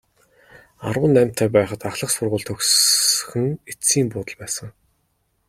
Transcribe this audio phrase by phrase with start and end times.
[0.87, 4.67] Арван наймтай байхад ахлах сургууль төгсөх нь эцсийн буудал байсан.